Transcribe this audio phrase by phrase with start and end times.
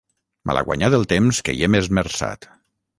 [0.51, 2.55] Malaguanyat el temps que hi hem esmerçat.